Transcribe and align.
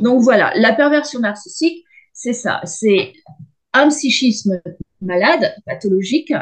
Donc 0.00 0.22
voilà, 0.22 0.52
la 0.56 0.72
perversion 0.72 1.20
narcissique, 1.20 1.84
c'est 2.12 2.32
ça, 2.32 2.60
c'est 2.64 3.12
un 3.72 3.88
psychisme 3.88 4.60
malade, 5.00 5.54
pathologique, 5.66 6.32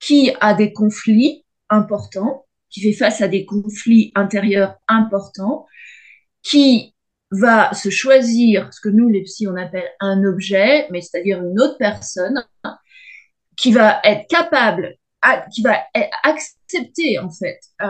qui 0.00 0.32
a 0.40 0.54
des 0.54 0.72
conflits 0.72 1.44
importants, 1.68 2.46
qui 2.70 2.82
fait 2.82 2.92
face 2.92 3.20
à 3.20 3.28
des 3.28 3.44
conflits 3.44 4.12
intérieurs 4.14 4.76
importants, 4.86 5.66
qui 6.42 6.94
va 7.30 7.74
se 7.74 7.90
choisir 7.90 8.72
ce 8.72 8.80
que 8.80 8.88
nous, 8.88 9.08
les 9.08 9.22
psys, 9.22 9.48
on 9.48 9.56
appelle 9.56 9.88
un 10.00 10.24
objet, 10.24 10.86
mais 10.90 11.00
c'est-à-dire 11.00 11.42
une 11.42 11.60
autre 11.60 11.76
personne, 11.78 12.44
qui 13.56 13.72
va 13.72 14.00
être 14.04 14.26
capable, 14.28 14.96
qui 15.52 15.62
va 15.62 15.78
accepter, 16.22 17.18
en 17.18 17.30
fait, 17.30 17.58
euh, 17.82 17.88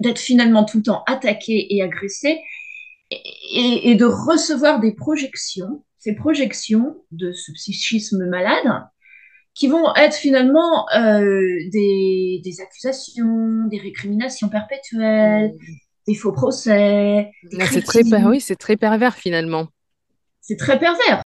d'être 0.00 0.18
finalement 0.18 0.64
tout 0.64 0.78
le 0.78 0.82
temps 0.82 1.04
attaqué 1.06 1.74
et 1.74 1.82
agressé, 1.82 2.40
et, 3.10 3.94
de 3.94 4.04
recevoir 4.04 4.80
des 4.80 4.92
projections, 4.92 5.84
ces 5.98 6.14
projections 6.14 6.96
de 7.10 7.32
ce 7.32 7.52
psychisme 7.52 8.26
malade, 8.26 8.84
qui 9.54 9.68
vont 9.68 9.94
être 9.94 10.14
finalement 10.14 10.86
euh, 10.96 11.40
des, 11.72 12.40
des, 12.44 12.60
accusations, 12.60 13.66
des 13.70 13.78
récriminations 13.78 14.48
perpétuelles, 14.48 15.52
mmh. 15.52 15.74
des 16.08 16.14
faux 16.14 16.32
procès. 16.32 17.30
C'est 17.70 17.82
très, 17.82 18.02
oui, 18.24 18.40
c'est 18.40 18.56
très 18.56 18.76
pervers 18.76 19.16
finalement. 19.16 19.68
C'est 20.42 20.56
très 20.56 20.78
pervers. 20.78 21.22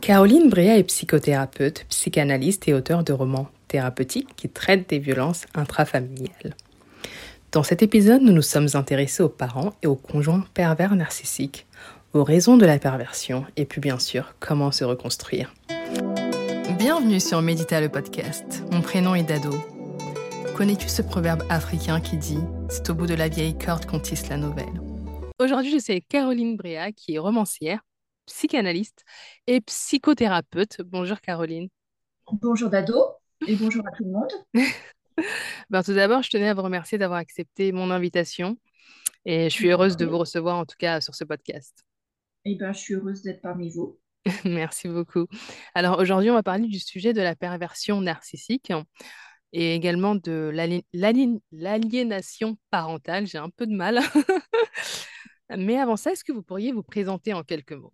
Caroline 0.00 0.50
Bréa 0.50 0.76
est 0.76 0.84
psychothérapeute, 0.84 1.86
psychanalyste 1.88 2.68
et 2.68 2.74
auteure 2.74 3.02
de 3.02 3.12
romans 3.12 3.48
thérapeutiques 3.68 4.36
qui 4.36 4.48
traitent 4.48 4.88
des 4.88 4.98
violences 4.98 5.46
intrafamiliales. 5.54 6.54
Dans 7.52 7.62
cet 7.62 7.82
épisode, 7.82 8.22
nous 8.22 8.32
nous 8.32 8.42
sommes 8.42 8.68
intéressés 8.74 9.22
aux 9.22 9.28
parents 9.28 9.74
et 9.82 9.86
aux 9.86 9.96
conjoints 9.96 10.44
pervers 10.52 10.94
narcissiques, 10.96 11.66
aux 12.12 12.24
raisons 12.24 12.56
de 12.56 12.66
la 12.66 12.78
perversion 12.78 13.46
et 13.56 13.64
puis 13.64 13.80
bien 13.80 13.98
sûr 13.98 14.34
comment 14.40 14.72
se 14.72 14.84
reconstruire. 14.84 15.54
Bienvenue 16.78 17.20
sur 17.20 17.40
Médita 17.42 17.80
le 17.80 17.88
podcast. 17.88 18.64
Mon 18.72 18.82
prénom 18.82 19.14
est 19.14 19.22
Dado. 19.22 19.54
Connais-tu 20.56 20.88
ce 20.88 21.02
proverbe 21.02 21.44
africain 21.48 22.00
qui 22.00 22.16
dit 22.16 22.40
C'est 22.68 22.90
au 22.90 22.94
bout 22.94 23.06
de 23.06 23.14
la 23.14 23.28
vieille 23.28 23.56
corde 23.56 23.86
qu'on 23.86 24.00
tisse 24.00 24.28
la 24.28 24.36
nouvelle 24.36 24.80
Aujourd'hui, 25.38 25.70
je 25.70 25.78
suis 25.78 26.02
Caroline 26.02 26.56
Bréa, 26.56 26.92
qui 26.92 27.14
est 27.14 27.18
romancière, 27.18 27.80
psychanalyste 28.26 29.04
et 29.46 29.60
psychothérapeute. 29.60 30.78
Bonjour 30.84 31.20
Caroline. 31.20 31.68
Bonjour 32.32 32.70
Dado 32.70 32.96
et 33.46 33.54
bonjour 33.54 33.86
à 33.86 33.90
tout 33.92 34.04
le 34.04 34.10
monde. 34.10 34.32
ben, 35.70 35.82
tout 35.82 35.94
d'abord, 35.94 36.22
je 36.22 36.30
tenais 36.30 36.48
à 36.48 36.54
vous 36.54 36.62
remercier 36.62 36.98
d'avoir 36.98 37.18
accepté 37.18 37.72
mon 37.72 37.90
invitation 37.90 38.58
et 39.24 39.50
je 39.50 39.54
suis 39.54 39.68
heureuse 39.68 39.96
de 39.96 40.06
vous 40.06 40.18
recevoir 40.18 40.56
en 40.56 40.64
tout 40.64 40.76
cas 40.78 41.00
sur 41.00 41.14
ce 41.14 41.24
podcast. 41.24 41.84
Eh 42.44 42.54
ben, 42.54 42.72
je 42.72 42.78
suis 42.78 42.94
heureuse 42.94 43.22
d'être 43.22 43.42
parmi 43.42 43.70
vous. 43.70 43.98
Merci 44.44 44.88
beaucoup. 44.88 45.26
Alors 45.74 45.98
aujourd'hui, 45.98 46.30
on 46.30 46.34
va 46.34 46.42
parler 46.42 46.68
du 46.68 46.78
sujet 46.78 47.12
de 47.12 47.20
la 47.20 47.34
perversion 47.34 48.00
narcissique 48.00 48.72
et 49.52 49.74
également 49.74 50.14
de 50.14 50.52
l'aliénation 50.92 52.58
parentale. 52.70 53.26
J'ai 53.26 53.38
un 53.38 53.50
peu 53.50 53.66
de 53.66 53.74
mal. 53.74 54.00
Mais 55.56 55.78
avant 55.78 55.96
ça, 55.96 56.12
est-ce 56.12 56.24
que 56.24 56.32
vous 56.32 56.42
pourriez 56.42 56.72
vous 56.72 56.82
présenter 56.82 57.32
en 57.32 57.42
quelques 57.42 57.72
mots? 57.72 57.92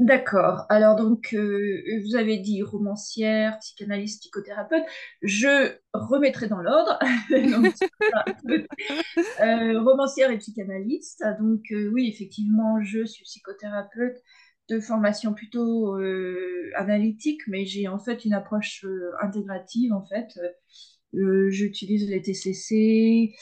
D'accord. 0.00 0.64
Alors 0.70 0.96
donc, 0.96 1.34
euh, 1.34 1.82
vous 2.06 2.16
avez 2.16 2.38
dit 2.38 2.62
romancière, 2.62 3.58
psychanalyste, 3.58 4.22
psychothérapeute. 4.22 4.82
Je 5.20 5.74
remettrai 5.92 6.48
dans 6.48 6.62
l'ordre. 6.62 6.98
euh, 9.42 9.82
romancière 9.82 10.30
et 10.30 10.38
psychanalyste. 10.38 11.22
Donc 11.38 11.70
euh, 11.70 11.90
oui, 11.92 12.08
effectivement, 12.08 12.82
je 12.82 13.04
suis 13.04 13.24
psychothérapeute 13.24 14.16
de 14.70 14.80
formation 14.80 15.34
plutôt 15.34 15.94
analytique, 16.76 17.42
mais 17.46 17.66
j'ai 17.66 17.86
en 17.86 17.98
fait 17.98 18.24
une 18.24 18.32
approche 18.32 18.86
intégrative 19.20 19.92
en 19.92 20.06
fait. 20.06 20.28
J'utilise 21.12 22.08
les 22.08 22.22
TCC, 22.22 23.34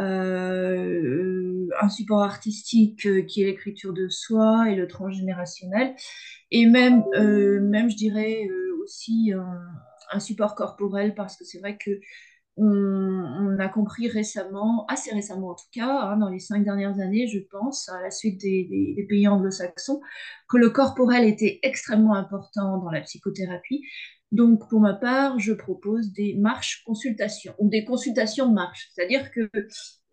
euh, 0.00 1.68
un 1.80 1.88
support 1.88 2.22
artistique 2.22 3.06
euh, 3.06 3.22
qui 3.22 3.42
est 3.42 3.46
l'écriture 3.46 3.92
de 3.92 4.08
soi 4.08 4.68
et 4.68 4.74
le 4.74 4.88
transgénérationnel, 4.88 5.94
et 6.50 6.66
même, 6.66 7.04
euh, 7.14 7.60
même 7.60 7.90
je 7.90 7.96
dirais 7.96 8.48
aussi 8.82 9.32
un, 9.32 10.20
support 10.20 10.54
corporel 10.54 11.14
parce 11.14 11.36
que 11.36 11.44
c'est 11.44 11.58
vrai 11.58 11.76
que 11.76 11.90
on, 12.56 13.58
a 13.58 13.68
compris 13.68 14.08
récemment, 14.08 14.86
assez 14.86 15.12
récemment 15.12 15.50
en 15.50 15.54
tout 15.54 15.64
cas, 15.72 15.88
hein, 15.88 16.16
dans 16.18 16.28
les 16.28 16.38
cinq 16.38 16.64
dernières 16.64 17.00
années, 17.00 17.26
je 17.26 17.40
pense, 17.50 17.88
à 17.88 18.00
la 18.00 18.10
suite 18.10 18.40
des, 18.40 18.94
des 18.96 19.06
pays 19.08 19.26
anglo-saxons, 19.26 20.00
que 20.48 20.56
le 20.56 20.70
corporel 20.70 21.24
était 21.24 21.58
extrêmement 21.62 22.14
important 22.14 22.78
dans 22.78 22.90
la 22.90 23.00
psychothérapie. 23.00 23.82
Donc, 24.34 24.68
pour 24.68 24.80
ma 24.80 24.94
part, 24.94 25.38
je 25.38 25.52
propose 25.52 26.12
des 26.12 26.34
marches 26.34 26.82
consultations 26.84 27.54
ou 27.58 27.68
des 27.68 27.84
consultations 27.84 28.50
marches, 28.50 28.90
c'est-à-dire 28.92 29.30
que 29.30 29.48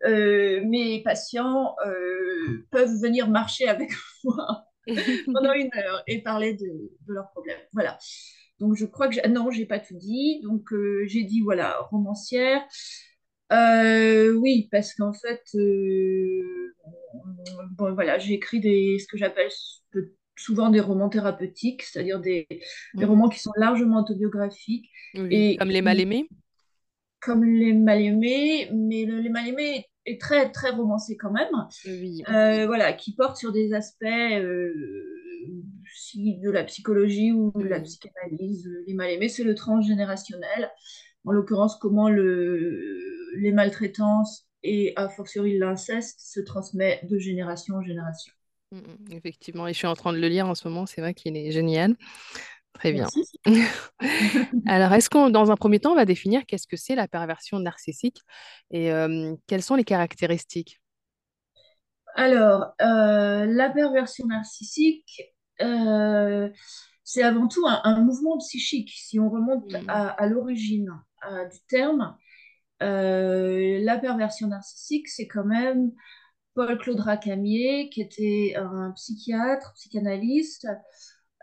euh, 0.04 0.64
mes 0.64 1.02
patients 1.02 1.74
euh, 1.84 2.64
peuvent 2.70 2.94
venir 3.02 3.28
marcher 3.28 3.66
avec 3.66 3.90
moi 4.24 4.64
pendant 5.26 5.52
une 5.54 5.70
heure 5.76 6.04
et 6.06 6.22
parler 6.22 6.54
de, 6.54 6.92
leurs 7.08 7.32
problèmes. 7.32 7.58
Voilà. 7.72 7.98
Donc, 8.60 8.76
je 8.76 8.86
crois 8.86 9.08
que 9.08 9.26
non, 9.26 9.50
j'ai 9.50 9.66
pas 9.66 9.80
tout 9.80 9.96
dit. 9.96 10.40
Donc, 10.44 10.72
euh, 10.72 11.02
j'ai 11.08 11.24
dit 11.24 11.40
voilà, 11.40 11.80
romancière. 11.90 12.62
oui, 13.50 14.68
parce 14.70 14.94
qu'en 14.94 15.12
fait, 15.12 15.42
bon, 17.72 17.92
voilà, 17.94 18.20
j'ai 18.20 18.34
écrit 18.34 18.60
des, 18.60 19.00
ce 19.00 19.08
que 19.08 19.18
j'appelle 19.18 19.50
souvent 20.36 20.70
des 20.70 20.80
romans 20.80 21.08
thérapeutiques, 21.08 21.82
c'est-à-dire 21.82 22.20
des, 22.20 22.46
mhm. 22.94 23.04
romans 23.04 23.28
qui 23.28 23.38
sont 23.38 23.52
largement 23.56 24.00
autobiographiques. 24.00 24.90
et, 25.14 25.56
comme 25.56 25.68
Les 25.68 25.82
Mal-Aimés 25.82 26.28
Comme 27.20 27.44
Les 27.44 27.72
Mal-Aimés, 27.72 28.70
mais 28.72 29.04
Les 29.04 29.28
Mal-Aimés 29.28 29.86
est 30.06 30.20
très, 30.20 30.50
très 30.50 30.70
romancé 30.70 31.16
quand 31.16 31.30
même. 31.30 31.48
Euh, 32.28 32.66
voilà, 32.66 32.92
qui 32.92 33.14
porte 33.14 33.36
sur 33.36 33.52
des 33.52 33.72
aspects 33.72 34.04
euh, 34.04 34.72
de 36.16 36.50
la 36.50 36.64
psychologie 36.64 37.32
ou 37.32 37.52
de 37.54 37.68
la 37.68 37.80
psychanalyse. 37.80 38.68
Les 38.86 38.94
Mal-Aimés, 38.94 39.28
c'est 39.28 39.44
le 39.44 39.54
transgénérationnel. 39.54 40.70
En 41.24 41.32
l'occurrence, 41.32 41.76
comment 41.76 42.08
le, 42.08 42.98
les 43.36 43.52
maltraitances 43.52 44.48
et 44.64 44.92
a 44.96 45.08
fortiori 45.08 45.58
l'inceste 45.58 46.20
se 46.20 46.40
transmet 46.40 47.00
de 47.08 47.18
génération 47.18 47.76
en 47.76 47.82
génération. 47.82 48.32
Mm, 48.72 48.78
mm, 48.78 49.12
effectivement, 49.12 49.68
et 49.68 49.74
je 49.74 49.78
suis 49.78 49.86
en 49.86 49.94
train 49.94 50.12
de 50.12 50.18
le 50.18 50.28
lire 50.28 50.48
en 50.48 50.54
ce 50.54 50.66
moment, 50.66 50.86
c'est 50.86 51.02
vrai 51.02 51.12
qu'il 51.12 51.36
est 51.36 51.52
génial. 51.52 51.94
Très 52.72 52.92
bien. 52.92 53.06
Alors, 54.66 54.94
est-ce 54.94 55.10
qu'on, 55.10 55.28
dans 55.28 55.50
un 55.50 55.56
premier 55.56 55.78
temps, 55.78 55.92
on 55.92 55.96
va 55.96 56.06
définir 56.06 56.46
qu'est-ce 56.46 56.66
que 56.66 56.78
c'est 56.78 56.94
la 56.94 57.06
perversion 57.06 57.58
narcissique 57.60 58.22
et 58.70 58.90
euh, 58.90 59.34
quelles 59.46 59.62
sont 59.62 59.74
les 59.74 59.84
caractéristiques? 59.84 60.80
Alors, 62.14 62.72
euh, 62.80 63.44
la 63.44 63.68
perversion 63.68 64.26
narcissique, 64.26 65.22
euh, 65.60 66.48
c'est 67.04 67.22
avant 67.22 67.48
tout 67.48 67.64
un, 67.66 68.00
mouvement 68.00 68.38
psychique. 68.38 68.90
Si 68.94 69.20
on 69.20 69.28
remonte 69.28 69.70
mmh. 69.70 69.88
à, 69.88 70.26
l'origine 70.26 70.88
du 71.52 71.58
terme, 71.68 72.16
la 72.80 73.98
perversion 73.98 74.48
narcissique, 74.48 75.08
c'est 75.08 75.28
quand 75.28 75.44
même 75.44 75.92
Paul-Claude 76.54 77.00
Racamier, 77.00 77.88
qui 77.90 78.00
était 78.02 78.54
un 78.56 78.92
psychiatre, 78.92 79.72
psychanalyste, 79.74 80.68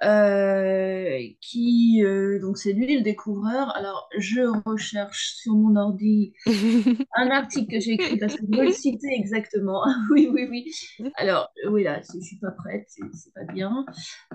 euh, 0.04 1.20
qui 1.42 2.02
euh, 2.04 2.40
donc 2.40 2.58
c'est 2.58 2.74
lui 2.74 2.98
le 2.98 3.04
découvreur. 3.04 3.76
Alors 3.76 4.10
je 4.18 4.42
recherche 4.66 5.36
sur 5.36 5.54
mon 5.54 5.76
ordi 5.76 6.34
un 7.16 7.30
article 7.30 7.72
que 7.72 7.80
j'ai 7.80 7.94
écrit 7.94 8.18
parce 8.18 8.36
que 8.36 8.44
je 8.50 8.58
veux 8.58 8.66
le 8.66 8.72
citer 8.72 9.08
exactement. 9.14 9.84
oui, 10.12 10.30
oui, 10.32 10.48
oui. 10.50 10.72
Alors 11.16 11.50
oui 11.70 11.84
là, 11.84 12.02
je 12.02 12.20
suis 12.20 12.38
pas 12.40 12.52
prête, 12.52 12.88
c'est 12.88 13.34
pas 13.34 13.52
bien. 13.54 13.86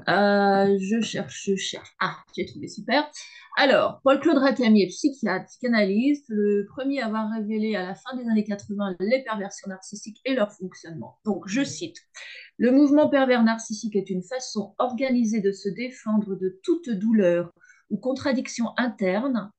Euh, 0.08 0.78
je 0.80 1.00
cherche, 1.00 1.44
je 1.46 1.56
cherche. 1.56 1.94
Ah, 2.00 2.16
j'ai 2.36 2.46
trouvé 2.46 2.68
super. 2.68 3.10
Alors, 3.56 4.00
Paul-Claude 4.02 4.38
Racamier, 4.38 4.88
psychiatre, 4.88 5.46
psychanalyste, 5.46 6.24
le 6.28 6.66
premier 6.74 7.00
à 7.00 7.06
avoir 7.06 7.30
révélé 7.30 7.76
à 7.76 7.86
la 7.86 7.94
fin 7.94 8.16
des 8.16 8.28
années 8.28 8.42
80 8.42 8.96
les 8.98 9.22
perversions 9.22 9.68
narcissiques 9.68 10.20
et 10.24 10.34
leur 10.34 10.50
fonctionnement. 10.52 11.18
Donc, 11.24 11.44
je 11.46 11.62
cite, 11.62 11.98
Le 12.58 12.70
mouvement 12.70 13.08
pervers 13.08 13.42
narcissique 13.42 13.96
est 13.96 14.10
une 14.10 14.22
façon 14.22 14.74
organisée 14.78 15.40
de 15.40 15.52
se 15.52 15.68
défendre 15.68 16.36
de 16.36 16.60
toute 16.62 16.88
douleur 16.88 17.52
ou 17.90 17.96
contradiction 17.96 18.66
interne 18.76 19.50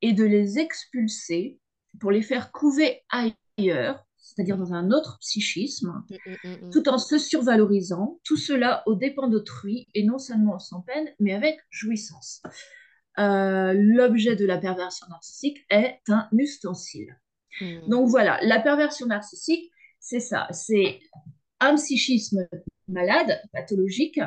et 0.00 0.12
de 0.12 0.24
les 0.24 0.58
expulser 0.58 1.58
pour 2.00 2.10
les 2.10 2.22
faire 2.22 2.52
couver 2.52 3.02
ailleurs, 3.10 4.04
c'est-à-dire 4.16 4.56
dans 4.56 4.72
un 4.72 4.90
autre 4.90 5.18
psychisme, 5.20 6.04
mm, 6.08 6.30
mm, 6.48 6.66
mm, 6.66 6.70
tout 6.70 6.88
en 6.88 6.98
se 6.98 7.18
survalorisant, 7.18 8.18
tout 8.24 8.36
cela 8.36 8.82
aux 8.86 8.94
dépens 8.94 9.28
d'autrui 9.28 9.88
et 9.94 10.04
non 10.04 10.18
seulement 10.18 10.58
sans 10.58 10.80
peine, 10.80 11.08
mais 11.20 11.34
avec 11.34 11.58
jouissance. 11.70 12.42
Euh, 13.18 13.74
l'objet 13.76 14.36
de 14.36 14.46
la 14.46 14.56
perversion 14.56 15.06
narcissique 15.10 15.58
est 15.68 16.00
un 16.08 16.28
ustensile. 16.32 17.18
Donc 17.86 18.08
voilà, 18.08 18.38
la 18.42 18.60
perversion 18.60 19.04
narcissique, 19.06 19.70
c'est 20.00 20.20
ça, 20.20 20.48
c'est 20.52 20.98
un 21.62 21.76
psychisme 21.76 22.48
malade, 22.88 23.40
pathologique, 23.52 24.20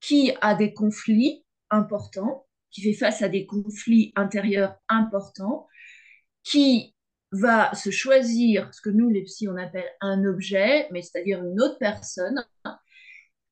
qui 0.00 0.32
a 0.40 0.54
des 0.54 0.72
conflits 0.72 1.44
importants, 1.70 2.46
qui 2.70 2.82
fait 2.82 2.94
face 2.94 3.22
à 3.22 3.28
des 3.28 3.46
conflits 3.46 4.12
intérieurs 4.16 4.76
importants, 4.88 5.68
qui 6.42 6.94
va 7.30 7.74
se 7.74 7.90
choisir 7.90 8.72
ce 8.74 8.80
que 8.80 8.90
nous, 8.90 9.08
les 9.08 9.22
psys, 9.22 9.48
on 9.48 9.56
appelle 9.56 9.88
un 10.00 10.24
objet, 10.24 10.88
mais 10.90 11.02
c'est-à-dire 11.02 11.44
une 11.44 11.60
autre 11.60 11.78
personne, 11.78 12.44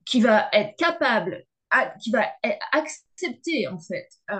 qui 0.04 0.20
va 0.20 0.48
être 0.52 0.76
capable, 0.76 1.44
qui 2.02 2.10
va 2.10 2.26
accepter, 2.72 3.68
en 3.68 3.78
fait, 3.78 4.08
euh, 4.30 4.36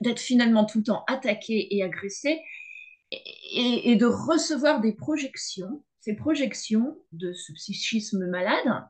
d'être 0.00 0.20
finalement 0.20 0.64
tout 0.64 0.78
le 0.78 0.84
temps 0.84 1.04
attaqué 1.08 1.74
et 1.76 1.82
agressé, 1.82 2.40
et, 3.10 3.96
de 3.96 4.06
recevoir 4.06 4.80
des 4.80 4.92
projections, 4.92 5.82
ces 6.00 6.14
projections 6.14 6.98
de 7.12 7.32
ce 7.32 7.52
psychisme 7.52 8.26
malade, 8.26 8.84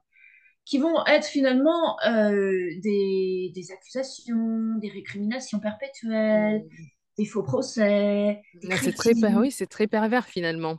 qui 0.65 0.79
vont 0.79 1.05
être 1.07 1.27
finalement 1.27 1.99
euh, 2.07 2.69
des, 2.83 3.53
accusations, 3.73 4.77
des 4.81 4.89
récriminations 4.89 5.59
perpétuelles, 5.59 6.62
mmh. 6.62 6.85
des 7.19 7.25
faux 7.25 7.43
procès. 7.43 8.41
C'est 8.81 8.95
très, 8.95 9.12
oui, 9.35 9.51
c'est 9.51 9.67
très 9.67 9.89
pervers 9.89 10.27
finalement. 10.27 10.79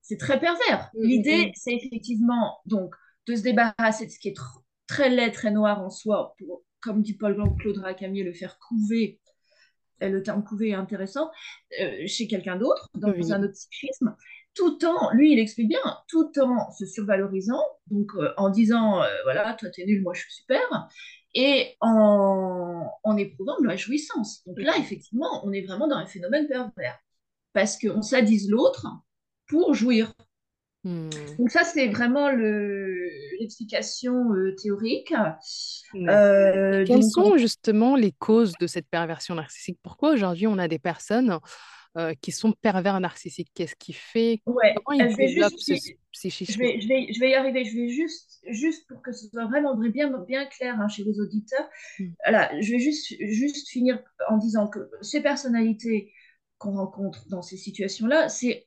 C'est 0.00 0.16
très 0.16 0.40
pervers. 0.40 0.90
Mmh, 0.94 1.02
L'idée, 1.02 1.46
mmh. 1.46 1.52
c'est 1.54 1.74
effectivement 1.74 2.58
donc 2.64 2.94
de 3.26 3.36
se 3.36 3.42
débarrasser 3.42 4.06
de 4.06 4.10
ce 4.10 4.18
qui 4.18 4.28
est 4.28 4.36
très 4.86 5.10
laid, 5.10 5.30
très 5.30 5.50
noir 5.50 5.82
en 5.82 5.90
soi, 5.90 6.34
pour, 6.38 6.62
comme 6.80 7.02
dit 7.02 7.14
Paul 7.14 7.36
Claude 7.58 7.78
Racamier, 7.78 8.22
le 8.22 8.32
faire 8.32 8.58
couver 8.58 9.20
le 10.08 10.22
terme 10.22 10.42
couvé 10.42 10.70
est 10.70 10.74
intéressant, 10.74 11.30
euh, 11.80 12.06
chez 12.06 12.26
quelqu'un 12.26 12.56
d'autre, 12.56 12.88
dans 12.94 13.32
un 13.32 13.42
autre 13.42 13.52
psychisme, 13.52 14.16
tout 14.54 14.84
en, 14.84 15.12
lui 15.12 15.32
il 15.32 15.38
explique 15.38 15.68
bien, 15.68 15.78
tout 16.08 16.32
en 16.40 16.70
se 16.72 16.86
survalorisant, 16.86 17.62
donc 17.90 18.10
euh, 18.16 18.32
en 18.36 18.50
disant, 18.50 19.02
euh, 19.02 19.08
voilà, 19.24 19.54
toi 19.54 19.68
t'es 19.70 19.84
nul, 19.84 20.02
moi 20.02 20.14
je 20.14 20.22
suis 20.22 20.32
super, 20.32 20.60
et 21.34 21.76
en, 21.80 22.90
en 23.04 23.16
éprouvant 23.16 23.60
de 23.60 23.66
la 23.66 23.76
jouissance. 23.76 24.42
Donc 24.46 24.58
là, 24.58 24.72
effectivement, 24.78 25.44
on 25.44 25.52
est 25.52 25.62
vraiment 25.62 25.86
dans 25.86 25.96
un 25.96 26.06
phénomène 26.06 26.48
pervers, 26.48 26.98
parce 27.52 27.78
qu'on 27.78 28.02
s'adise 28.02 28.50
l'autre 28.50 28.86
pour 29.46 29.74
jouir. 29.74 30.12
Hmm. 30.82 31.10
Donc 31.38 31.50
ça, 31.50 31.62
c'est 31.62 31.88
vraiment 31.88 32.30
l'explication 32.30 34.32
euh, 34.32 34.56
théorique. 34.60 35.12
Quelles 35.92 37.04
sont 37.04 37.36
justement 37.36 37.96
les 37.96 38.12
causes 38.12 38.54
de 38.58 38.66
cette 38.66 38.88
perversion 38.88 39.34
narcissique? 39.34 39.78
Pourquoi 39.82 40.12
aujourd'hui 40.12 40.46
on 40.46 40.58
a 40.58 40.68
des 40.68 40.78
personnes 40.78 41.38
euh, 41.96 42.14
qui 42.20 42.32
sont 42.32 42.52
pervers 42.52 43.00
narcissiques 43.00 43.50
Qu'est-ce 43.54 43.76
qui 43.76 43.92
fait? 43.92 44.40
Ouais. 44.46 44.74
Comment 44.84 45.00
ils 45.00 45.16
développent 45.16 45.58
ce 45.58 45.74
psychisme 46.12 46.52
je 46.52 46.58
vais, 46.58 46.80
je, 46.80 46.88
vais, 46.88 47.12
je 47.12 47.20
vais, 47.20 47.30
y 47.30 47.34
arriver. 47.34 47.64
Je 47.64 47.76
vais 47.76 47.88
juste, 47.88 48.40
juste 48.48 48.86
pour 48.88 49.02
que 49.02 49.12
ce 49.12 49.28
soit 49.28 49.46
vraiment 49.46 49.76
bien, 49.76 50.10
bien 50.26 50.46
clair 50.46 50.80
hein, 50.80 50.88
chez 50.88 51.04
les 51.04 51.20
auditeurs. 51.20 51.68
Hmm. 51.98 52.08
Voilà, 52.24 52.60
je 52.60 52.72
vais 52.72 52.78
juste, 52.78 53.14
juste 53.20 53.68
finir 53.68 54.02
en 54.28 54.38
disant 54.38 54.68
que 54.68 54.90
ces 55.02 55.20
personnalités 55.20 56.12
qu'on 56.58 56.72
rencontre 56.72 57.28
dans 57.28 57.42
ces 57.42 57.56
situations-là, 57.56 58.28
c'est 58.28 58.66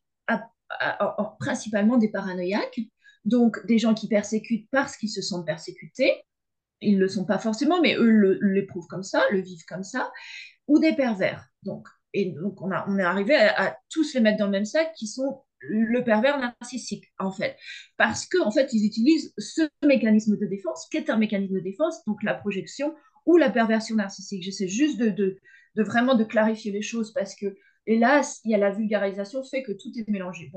principalement 1.40 1.98
des 1.98 2.10
paranoïaques, 2.10 2.80
donc 3.26 3.66
des 3.66 3.78
gens 3.78 3.94
qui 3.94 4.08
persécutent 4.08 4.68
parce 4.72 4.98
qu'ils 4.98 5.10
se 5.10 5.22
sentent 5.22 5.46
persécutés. 5.46 6.24
Ils 6.82 6.96
ne 6.96 7.00
le 7.00 7.08
sont 7.08 7.26
pas 7.26 7.40
forcément, 7.40 7.80
mais 7.82 7.96
eux 7.96 8.40
l'éprouvent 8.42 8.88
comme 8.88 9.04
ça, 9.04 9.24
le 9.32 9.40
vivent 9.40 9.66
comme 9.66 9.84
ça, 9.84 10.12
ou 10.68 10.80
des 10.80 10.94
pervers. 10.94 11.48
Donc, 11.64 11.88
et 12.14 12.32
donc 12.32 12.62
on, 12.62 12.72
a, 12.72 12.86
on 12.88 12.98
est 12.98 13.04
arrivé 13.04 13.36
à, 13.36 13.78
tous 13.90 14.14
les 14.14 14.22
mettre 14.22 14.38
dans 14.38 14.46
le 14.46 14.52
même 14.52 14.66
sac, 14.66 14.94
qui 14.96 15.08
sont 15.08 15.42
le 15.62 16.04
pervers 16.04 16.38
narcissique, 16.40 17.06
en 17.20 17.32
fait. 17.32 17.56
Parce 17.98 18.26
qu'en 18.26 18.48
en 18.48 18.52
fait, 18.52 18.74
ils 18.74 18.86
utilisent 18.86 19.34
ce 19.38 19.62
mécanisme 19.86 20.38
de 20.38 20.46
défense, 20.46 20.88
qui 20.92 20.98
est 20.98 21.10
un 21.10 21.18
mécanisme 21.18 21.54
de 21.54 21.62
défense, 21.62 22.04
donc 22.06 22.22
la 22.24 22.34
projection 22.34 22.94
ou 23.26 23.38
la 23.38 23.50
perversion 23.50 23.96
narcissique. 23.96 24.44
J'essaie 24.44 24.68
juste 24.68 25.00
de, 25.00 25.10
de, 25.10 25.38
de, 25.76 25.84
vraiment 25.84 26.16
de 26.16 26.26
clarifier 26.26 26.74
les 26.74 26.82
choses 26.82 27.14
parce 27.14 27.36
que 27.36 27.56
Hélas, 27.86 28.40
il 28.46 28.52
y 28.52 28.56
a 28.56 28.58
la 28.58 28.72
vulgarisation 28.72 29.44
fait 29.44 29.64
que 29.64 29.72
tout 29.74 29.92
est 29.98 30.08
mélangé. 30.08 30.52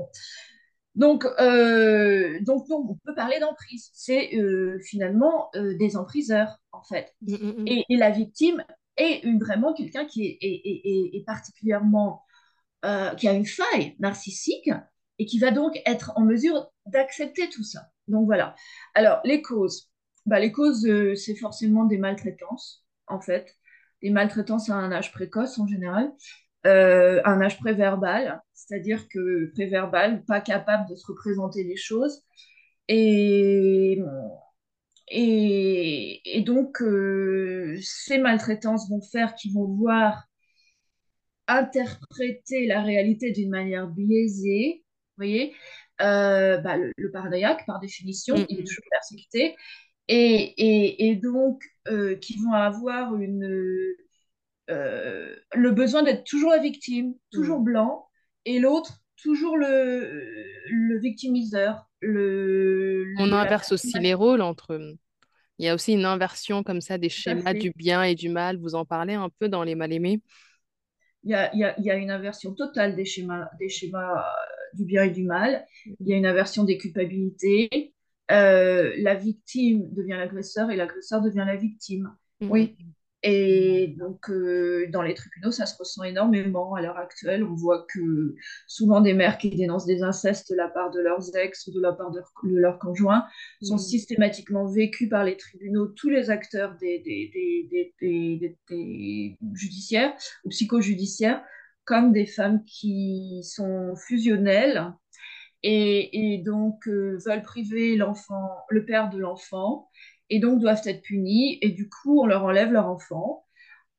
Donc, 0.95 1.25
euh, 1.25 2.39
donc, 2.41 2.65
on 2.69 2.95
peut 3.05 3.15
parler 3.15 3.39
d'emprise. 3.39 3.89
C'est 3.93 4.35
euh, 4.35 4.79
finalement 4.79 5.49
euh, 5.55 5.75
des 5.77 5.97
empriseurs, 5.97 6.57
en 6.71 6.83
fait. 6.83 7.13
Mm, 7.21 7.33
mm, 7.33 7.61
mm. 7.61 7.67
Et, 7.67 7.97
la 7.97 8.11
victime 8.11 8.63
est 8.97 9.23
une, 9.23 9.39
vraiment 9.39 9.73
quelqu'un 9.73 10.05
qui 10.05 10.37
est, 10.41 11.25
particulièrement. 11.25 12.23
qui 13.17 13.27
a 13.27 13.33
une 13.33 13.45
faille 13.45 13.95
narcissique 13.99 14.69
et 15.19 15.25
qui 15.25 15.39
va 15.39 15.51
donc 15.51 15.79
être 15.85 16.13
en 16.15 16.21
mesure 16.21 16.71
d'accepter 16.85 17.49
tout 17.49 17.63
ça. 17.63 17.89
Donc 18.07 18.25
voilà. 18.25 18.55
Alors, 18.93 19.19
les 19.23 19.41
causes. 19.41 19.89
Bah, 20.25 20.39
les 20.39 20.51
causes, 20.51 20.87
c'est 21.15 21.35
forcément 21.35 21.85
des 21.85 21.97
maltraitances, 21.97 22.85
en 23.07 23.19
fait. 23.19 23.55
Des 24.01 24.09
maltraitances 24.09 24.69
à 24.69 24.75
un 24.75 24.91
âge 24.91 25.11
précoce 25.11 25.57
en 25.59 25.67
général. 25.67 26.11
Euh, 26.65 27.21
un 27.23 27.39
âge 27.41 27.59
préverbal, 27.59 28.41
c'est-à-dire 28.53 29.07
que 29.07 29.51
préverbal, 29.53 30.25
pas 30.25 30.41
capable 30.41 30.89
de 30.89 30.95
se 30.95 31.05
représenter 31.07 31.63
les 31.63 31.77
choses. 31.77 32.23
Et, 32.89 34.01
et, 35.09 36.43
donc, 36.45 36.81
euh, 36.81 37.77
ces 37.81 38.17
maltraitances 38.17 38.89
vont 38.89 39.01
faire 39.01 39.35
qu'ils 39.35 39.53
vont 39.53 39.67
voir 39.67 40.25
interpréter 41.47 42.67
la 42.67 42.81
réalité 42.81 43.31
d'une 43.31 43.49
manière 43.49 43.87
biaisée. 43.87 44.83
Vous 45.17 45.23
voyez, 45.23 45.55
euh, 46.01 46.57
bah, 46.57 46.77
le, 46.77 47.11
paranoïaque, 47.11 47.65
par 47.65 47.79
définition, 47.79 48.35
il 48.35 48.41
est 48.41 48.61
mm-hmm. 48.61 48.65
toujours 48.65 48.83
persécuté. 48.91 49.55
Et, 50.09 50.53
et, 50.57 51.07
et 51.09 51.15
donc, 51.15 51.63
qui 52.21 52.37
vont 52.43 52.53
avoir 52.53 53.15
une 53.15 53.95
euh, 54.69 55.33
le 55.53 55.71
besoin 55.71 56.03
d'être 56.03 56.25
toujours 56.25 56.51
la 56.51 56.57
victime, 56.57 57.13
toujours 57.31 57.61
mm. 57.61 57.63
blanc, 57.63 58.07
et 58.45 58.59
l'autre, 58.59 58.99
toujours 59.21 59.57
le, 59.57 60.43
le 60.69 60.99
victimiseur. 60.99 61.87
Le, 62.01 63.13
On 63.17 63.31
inverse 63.31 63.71
aussi 63.71 63.99
les 63.99 64.13
rôles 64.13 64.41
entre. 64.41 64.79
Il 65.59 65.65
y 65.65 65.69
a 65.69 65.73
aussi 65.73 65.93
une 65.93 66.05
inversion 66.05 66.63
comme 66.63 66.81
ça 66.81 66.97
des 66.97 67.09
schémas 67.09 67.53
du 67.53 67.71
bien 67.75 68.03
et 68.03 68.15
du 68.15 68.29
mal. 68.29 68.57
Vous 68.57 68.75
en 68.75 68.85
parlez 68.85 69.15
un 69.15 69.29
peu 69.39 69.49
dans 69.49 69.63
Les 69.63 69.75
Mal-Aimés 69.75 70.21
il 71.23 71.31
y, 71.31 71.33
a, 71.33 71.53
il, 71.53 71.59
y 71.59 71.63
a, 71.63 71.77
il 71.77 71.83
y 71.83 71.91
a, 71.91 71.95
une 71.95 72.11
inversion 72.11 72.53
totale 72.53 72.95
des 72.95 73.03
schémas, 73.03 73.49
des 73.59 73.67
schémas 73.67 74.23
du 74.73 74.85
bien 74.85 75.03
et 75.03 75.09
du 75.09 75.23
mal. 75.23 75.65
Il 75.99 76.07
y 76.07 76.13
a 76.13 76.15
une 76.15 76.25
inversion 76.25 76.63
des 76.63 76.77
culpabilités. 76.77 77.93
Euh, 78.31 78.93
la 78.97 79.15
victime 79.15 79.93
devient 79.93 80.15
l'agresseur 80.17 80.71
et 80.71 80.75
l'agresseur 80.75 81.21
devient 81.21 81.43
la 81.45 81.55
victime. 81.55 82.15
Mm. 82.41 82.51
Oui, 82.51 82.75
et 83.23 83.95
donc, 83.97 84.29
euh, 84.29 84.85
dans 84.89 85.01
les 85.01 85.15
tribunaux, 85.15 85.51
ça 85.51 85.65
se 85.65 85.75
ressent 85.77 86.03
énormément 86.03 86.75
à 86.75 86.81
l'heure 86.81 86.97
actuelle. 86.97 87.43
On 87.43 87.55
voit 87.55 87.85
que 87.91 88.35
souvent 88.67 89.01
des 89.01 89.13
mères 89.15 89.39
qui 89.39 89.49
dénoncent 89.49 89.87
des 89.87 90.03
incestes 90.03 90.51
de 90.51 90.55
la 90.55 90.67
part 90.67 90.91
de 90.91 90.99
leurs 90.99 91.35
ex 91.35 91.65
ou 91.67 91.71
de 91.71 91.81
la 91.81 91.93
part 91.93 92.11
de, 92.11 92.21
leurs 92.43 92.77
conjoints 92.77 93.25
sont 93.61 93.75
mmh. 93.75 93.79
systématiquement 93.79 94.67
vécues 94.67 95.09
par 95.09 95.23
les 95.23 95.35
tribunaux, 95.35 95.87
tous 95.87 96.09
les 96.09 96.29
acteurs 96.29 96.75
des, 96.79 96.99
des, 96.99 97.31
des, 97.99 99.37
judiciaires 99.53 100.13
ou 100.45 100.49
psychojudiciaires, 100.49 101.43
comme 101.85 102.11
des 102.11 102.27
femmes 102.27 102.63
qui 102.65 103.41
sont 103.43 103.95
fusionnelles 103.95 104.93
et, 105.63 106.35
et 106.35 106.37
donc 106.37 106.87
euh, 106.87 107.17
veulent 107.25 107.41
priver 107.41 107.95
l'enfant, 107.95 108.49
le 108.69 108.85
père 108.85 109.09
de 109.09 109.17
l'enfant 109.17 109.89
et 110.29 110.39
donc 110.39 110.59
doivent 110.59 110.81
être 110.85 111.01
punis. 111.01 111.57
Et 111.61 111.69
du 111.69 111.89
coup, 111.89 112.21
on 112.21 112.25
leur 112.25 112.43
enlève 112.43 112.71
leur 112.71 112.87
enfant 112.87 113.45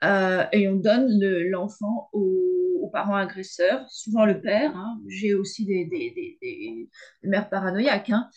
euh, 0.04 0.44
et 0.52 0.68
on 0.68 0.76
donne 0.76 1.18
l'enfant 1.50 2.08
aux, 2.12 2.90
parents 2.90 3.16
agresseurs, 3.16 3.84
souvent 3.90 4.24
le 4.24 4.40
père. 4.40 4.74
Hein. 4.74 4.98
J'ai 5.08 5.34
aussi 5.34 5.66
des, 5.66 5.84
des, 5.84 6.38
des, 6.40 6.88
mères 7.22 7.50
paranoïaques. 7.50 8.08
Hein. 8.08 8.30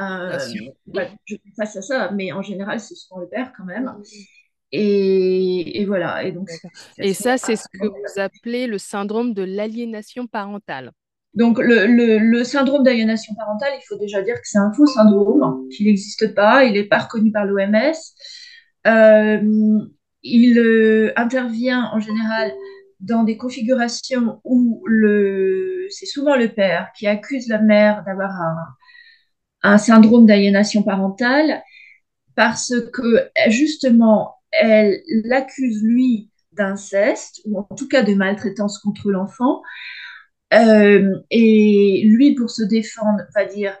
Euh, 0.00 0.36
bah, 0.86 1.06
je 1.24 1.36
fais 1.36 1.52
face 1.56 1.76
à 1.76 1.82
ça, 1.82 2.10
mais 2.10 2.32
en 2.32 2.42
général, 2.42 2.80
c'est 2.80 2.96
souvent 2.96 3.20
le 3.20 3.28
père 3.28 3.52
quand 3.56 3.64
même. 3.64 3.94
Et, 4.72 5.80
et, 5.80 5.84
voilà. 5.84 6.24
Et, 6.24 6.32
donc, 6.32 6.50
et 6.98 7.14
ça, 7.14 7.36
c'est 7.36 7.54
ce 7.54 7.68
que 7.68 7.86
vous 7.86 8.20
appelez 8.20 8.66
le 8.66 8.78
syndrome 8.78 9.34
de 9.34 9.42
l'aliénation 9.42 10.26
parentale. 10.26 10.90
Donc, 11.34 11.58
le, 11.58 12.44
syndrome 12.44 12.82
d'aliénation 12.82 13.34
parentale, 13.34 13.72
il 13.78 13.84
faut 13.86 13.96
déjà 13.96 14.22
dire 14.22 14.34
que 14.34 14.44
c'est 14.44 14.58
un 14.58 14.72
faux 14.72 14.86
syndrome, 14.86 15.68
qu'il 15.70 15.86
n'existe 15.86 16.34
pas, 16.34 16.64
il 16.64 16.74
n'est 16.74 16.84
pas 16.84 16.98
reconnu 16.98 17.32
par 17.32 17.46
l'OMS. 17.46 17.92
Euh, 18.86 19.40
il 20.22 20.58
euh, 20.58 21.12
intervient 21.16 21.90
en 21.92 22.00
général 22.00 22.52
dans 23.00 23.24
des 23.24 23.36
configurations 23.36 24.40
où 24.44 24.84
c'est 25.90 26.06
souvent 26.06 26.36
le 26.36 26.48
père 26.48 26.90
qui 26.96 27.06
accuse 27.06 27.48
la 27.48 27.60
mère 27.60 28.04
d'avoir 28.04 28.30
un, 28.30 28.56
un 29.62 29.78
syndrome 29.78 30.26
d'aliénation 30.26 30.82
parentale 30.82 31.62
parce 32.34 32.74
que 32.92 33.30
justement, 33.48 34.36
elle 34.52 35.00
l'accuse 35.24 35.82
lui 35.82 36.30
d'inceste 36.52 37.40
ou 37.46 37.58
en 37.58 37.74
tout 37.74 37.88
cas 37.88 38.02
de 38.02 38.14
maltraitance 38.14 38.78
contre 38.78 39.10
l'enfant 39.10 39.62
euh, 40.52 41.18
et 41.30 42.02
lui, 42.06 42.34
pour 42.34 42.50
se 42.50 42.62
défendre, 42.62 43.22
va 43.34 43.44
dire 43.44 43.76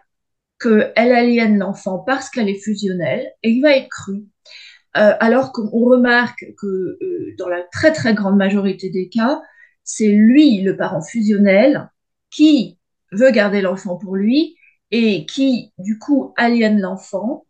qu'elle 0.60 1.12
aliène 1.12 1.58
l'enfant 1.58 1.98
parce 1.98 2.30
qu'elle 2.30 2.48
est 2.48 2.62
fusionnelle 2.62 3.30
et 3.42 3.50
il 3.50 3.62
va 3.62 3.76
être 3.76 3.88
cru. 3.88 4.24
Euh, 4.96 5.14
alors 5.20 5.52
qu'on 5.52 5.68
remarque 5.70 6.44
que 6.58 6.66
euh, 6.66 7.34
dans 7.38 7.48
la 7.48 7.62
très 7.72 7.92
très 7.92 8.14
grande 8.14 8.36
majorité 8.36 8.90
des 8.90 9.08
cas, 9.08 9.40
c'est 9.84 10.08
lui, 10.08 10.60
le 10.60 10.76
parent 10.76 11.02
fusionnel, 11.02 11.90
qui 12.30 12.78
veut 13.10 13.30
garder 13.30 13.60
l'enfant 13.60 13.96
pour 13.96 14.16
lui 14.16 14.56
et 14.90 15.26
qui, 15.26 15.72
du 15.78 15.98
coup, 15.98 16.34
aliène 16.36 16.80
l'enfant, 16.80 17.46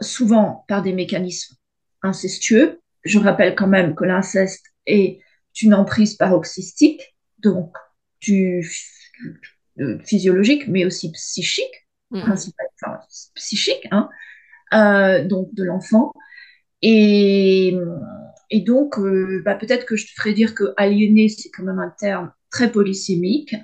souvent 0.00 0.64
par 0.68 0.82
des 0.82 0.92
mécanismes 0.92 1.56
incestueux. 2.02 2.80
Je 3.04 3.18
rappelle 3.18 3.54
quand 3.54 3.66
même 3.66 3.94
que 3.94 4.04
l'inceste 4.04 4.66
est 4.86 5.18
une 5.60 5.74
emprise 5.74 6.14
paroxystique, 6.14 7.11
donc 7.42 7.72
du, 8.20 8.68
physiologique, 10.04 10.68
mais 10.68 10.84
aussi 10.84 11.10
psychique, 11.12 11.88
mmh. 12.10 12.20
principalement 12.20 13.02
psychique, 13.34 13.88
hein, 13.90 14.08
euh, 14.72 15.24
donc 15.24 15.54
de 15.54 15.64
l'enfant. 15.64 16.12
Et, 16.82 17.76
et 18.50 18.60
donc, 18.60 18.98
euh, 18.98 19.42
bah, 19.44 19.54
peut-être 19.54 19.86
que 19.86 19.96
je 19.96 20.06
te 20.06 20.12
ferais 20.12 20.34
dire 20.34 20.54
que 20.54 20.74
aliéner, 20.76 21.28
c'est 21.28 21.50
quand 21.50 21.62
même 21.62 21.78
un 21.78 21.94
terme 21.98 22.32
très 22.50 22.70
polysémique, 22.70 23.54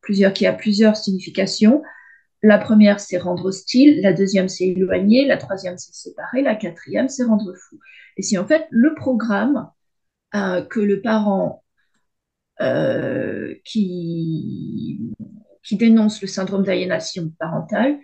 plusieurs, 0.00 0.32
qui 0.32 0.46
a 0.46 0.52
plusieurs 0.52 0.96
significations. 0.96 1.82
La 2.42 2.58
première, 2.58 3.00
c'est 3.00 3.18
rendre 3.18 3.46
hostile. 3.46 4.00
La 4.00 4.12
deuxième, 4.12 4.48
c'est 4.48 4.68
éloigner. 4.68 5.26
La 5.26 5.36
troisième, 5.36 5.76
c'est 5.76 5.94
séparer. 5.94 6.42
La 6.42 6.54
quatrième, 6.54 7.08
c'est 7.08 7.24
rendre 7.24 7.54
fou. 7.54 7.78
Et 8.16 8.22
si 8.22 8.38
en 8.38 8.46
fait 8.46 8.66
le 8.70 8.94
programme 8.94 9.70
euh, 10.34 10.62
que 10.62 10.80
le 10.80 11.02
parent 11.02 11.59
euh, 12.60 13.54
qui, 13.64 15.00
qui 15.62 15.76
dénonce 15.76 16.20
le 16.20 16.28
syndrome 16.28 16.62
d'aliénation 16.62 17.30
parentale 17.38 17.98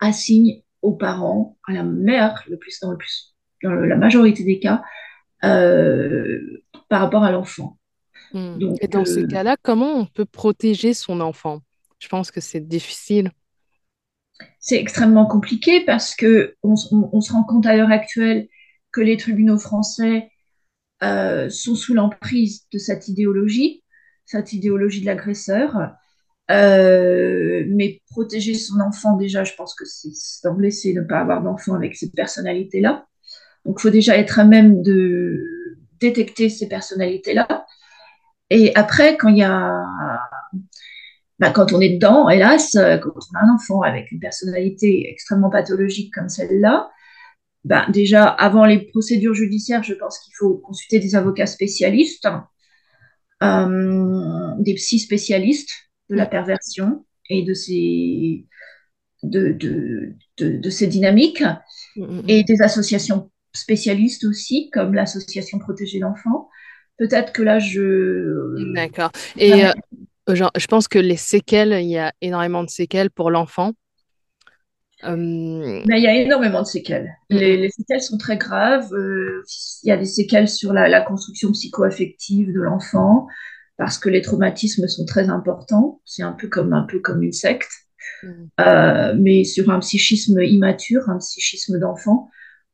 assigne 0.00 0.62
aux 0.82 0.94
parents, 0.94 1.58
à 1.66 1.72
la 1.72 1.82
mère, 1.82 2.42
le 2.48 2.58
plus 2.58 2.80
dans, 2.80 2.92
le 2.92 2.96
plus, 2.96 3.36
dans 3.62 3.72
la 3.72 3.96
majorité 3.96 4.44
des 4.44 4.58
cas, 4.58 4.82
euh, 5.44 6.38
par 6.88 7.00
rapport 7.00 7.24
à 7.24 7.30
l'enfant. 7.30 7.78
Hmm. 8.32 8.74
Et 8.80 8.88
dans 8.88 9.04
ce 9.04 9.20
cas-là, 9.20 9.56
comment 9.62 9.92
on 9.98 10.06
peut 10.06 10.24
protéger 10.24 10.94
son 10.94 11.20
enfant? 11.20 11.60
Je 11.98 12.08
pense 12.08 12.30
que 12.30 12.40
c'est 12.40 12.66
difficile. 12.66 13.30
C'est 14.58 14.76
extrêmement 14.76 15.26
compliqué 15.26 15.84
parce 15.84 16.14
que 16.14 16.56
on, 16.62 16.76
se 16.76 17.32
rend 17.32 17.44
compte 17.44 17.66
à 17.66 17.76
l'heure 17.76 17.90
actuelle 17.90 18.48
que 18.92 19.00
les 19.00 19.16
tribunaux 19.16 19.58
français 19.58 20.30
euh, 21.02 21.50
sont 21.50 21.74
sous 21.74 21.94
l'emprise 21.94 22.66
de 22.72 22.78
cette 22.78 23.08
idéologie, 23.08 23.82
cette 24.26 24.52
idéologie 24.52 25.00
de 25.00 25.06
l'agresseur. 25.06 25.76
Euh, 26.50 27.64
mais 27.68 28.02
protéger 28.10 28.54
son 28.54 28.80
enfant, 28.80 29.16
déjà, 29.16 29.44
je 29.44 29.54
pense 29.54 29.74
que 29.74 29.84
c'est 29.84 30.10
d'emblée, 30.42 30.70
c'est 30.70 30.92
ne 30.92 31.02
pas 31.02 31.20
avoir 31.20 31.42
d'enfant 31.42 31.74
avec 31.74 31.96
cette 31.96 32.14
personnalité-là. 32.14 33.06
Donc, 33.64 33.76
il 33.78 33.82
faut 33.82 33.90
déjà 33.90 34.16
être 34.16 34.38
à 34.38 34.44
même 34.44 34.82
de 34.82 35.44
détecter 36.00 36.48
ces 36.48 36.68
personnalités-là. 36.68 37.66
Et 38.48 38.74
après, 38.74 39.16
quand 39.16 39.28
il 39.28 39.38
y 39.38 39.44
a, 39.44 39.84
bah, 41.38 41.50
quand 41.50 41.72
on 41.72 41.80
est 41.80 41.90
dedans, 41.90 42.28
hélas, 42.28 42.72
quand 42.74 43.10
on 43.14 43.38
a 43.38 43.44
un 43.44 43.54
enfant 43.54 43.82
avec 43.82 44.10
une 44.10 44.18
personnalité 44.18 45.08
extrêmement 45.10 45.50
pathologique 45.50 46.12
comme 46.12 46.28
celle-là, 46.28 46.90
bah, 47.64 47.86
déjà, 47.90 48.24
avant 48.24 48.64
les 48.64 48.86
procédures 48.86 49.34
judiciaires, 49.34 49.82
je 49.82 49.94
pense 49.94 50.18
qu'il 50.18 50.32
faut 50.34 50.56
consulter 50.58 50.98
des 50.98 51.14
avocats 51.14 51.46
spécialistes, 51.46 52.26
des 53.40 54.74
psy 54.74 54.98
spécialistes 54.98 55.70
de 56.08 56.16
la 56.16 56.26
perversion 56.26 57.06
et 57.28 57.42
de 57.42 57.54
ces, 57.54 58.46
de, 59.22 59.52
de, 59.52 60.14
de, 60.38 60.70
ces 60.70 60.86
dynamiques, 60.86 61.42
mm, 61.96 62.04
mm, 62.04 62.20
mm. 62.22 62.24
et 62.28 62.44
des 62.44 62.62
associations 62.62 63.30
spécialistes 63.52 64.24
aussi, 64.24 64.70
comme 64.70 64.94
l'association 64.94 65.58
Protéger 65.58 65.98
l'enfant. 65.98 66.48
Peut-être 66.98 67.32
que 67.32 67.42
là, 67.42 67.58
je... 67.58 68.74
D'accord. 68.74 69.10
Et 69.38 69.64
euh, 69.64 69.72
genre, 70.28 70.50
je 70.56 70.66
pense 70.66 70.86
que 70.86 70.98
les 70.98 71.16
séquelles, 71.16 71.78
il 71.80 71.88
y 71.88 71.98
a 71.98 72.12
énormément 72.20 72.62
de 72.62 72.70
séquelles 72.70 73.10
pour 73.10 73.30
l'enfant. 73.30 73.72
Euh, 75.04 75.82
Mais 75.86 75.98
il 75.98 76.02
y 76.02 76.06
a 76.06 76.14
énormément 76.14 76.62
de 76.62 76.66
séquelles. 76.66 77.16
Les, 77.30 77.70
séquelles 77.70 78.02
sont 78.02 78.18
très 78.18 78.36
graves. 78.36 78.92
Euh, 78.92 79.42
il 79.82 79.88
y 79.88 79.92
a 79.92 79.96
des 79.96 80.04
séquelles 80.04 80.48
sur 80.48 80.72
la, 80.72 80.88
la 80.88 81.00
construction 81.00 81.52
psycho-affective 81.52 82.52
de 82.52 82.60
l'enfant 82.60 83.26
parce 83.76 83.98
que 83.98 84.10
les 84.10 84.20
traumatismes 84.20 84.86
sont 84.88 85.04
très 85.06 85.30
importants. 85.30 86.00
C'est 86.04 86.22
un 86.22 86.32
peu 86.32 86.48
comme 86.48 86.72
un 86.72 86.82
peu 86.82 87.00
comme 87.00 87.22
une 87.22 87.32
secte, 87.32 87.70
euh, 88.60 89.14
mais 89.18 89.44
sur 89.44 89.70
un 89.70 89.80
psychisme 89.80 90.40
immature, 90.42 91.08
un 91.08 91.18
psychisme 91.18 91.78
d'enfant. 91.78 92.28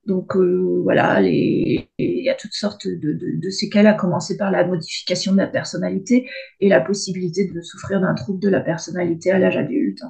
Donc 0.04 0.36
voilà, 0.36 1.20
il 1.20 1.88
y 1.98 2.28
a 2.28 2.34
toutes 2.34 2.54
sortes 2.54 2.86
de, 2.86 3.12
de, 3.12 3.50
séquelles, 3.50 3.88
à 3.88 3.94
commencer 3.94 4.36
par 4.36 4.52
la 4.52 4.64
modification 4.64 5.32
de 5.32 5.38
la 5.38 5.48
personnalité 5.48 6.28
et 6.60 6.68
la 6.68 6.80
possibilité 6.80 7.44
de 7.44 7.60
souffrir 7.60 8.00
d'un 8.00 8.14
trouble 8.14 8.40
de 8.40 8.48
la 8.48 8.60
personnalité 8.60 9.32
à 9.32 9.40
l'âge 9.40 9.56
adulte. 9.56 10.02